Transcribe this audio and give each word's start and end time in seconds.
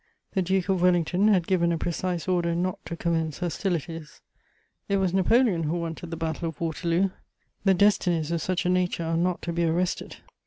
The 0.33 0.41
Duke 0.41 0.67
of 0.67 0.81
Wellington 0.81 1.27
had 1.27 1.45
given 1.45 1.71
a 1.71 1.77
precise 1.77 2.27
order 2.27 2.55
not 2.55 2.83
to 2.87 2.97
commence 2.97 3.37
hostilities; 3.37 4.19
it 4.89 4.97
was 4.97 5.13
Napoleon 5.13 5.65
who 5.65 5.77
wanted 5.77 6.09
the 6.09 6.17
Battle 6.17 6.49
of 6.49 6.59
Waterloo: 6.59 7.11
the 7.65 7.75
destinies 7.75 8.31
of 8.31 8.41
such 8.41 8.65
a 8.65 8.69
nature 8.69 9.03
are 9.03 9.15
not 9.15 9.43
to 9.43 9.53
be 9.53 9.63
arrested. 9.63 10.15